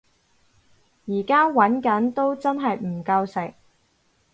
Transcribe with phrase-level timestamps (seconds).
[1.05, 3.53] 而家搵埋都真係唔夠食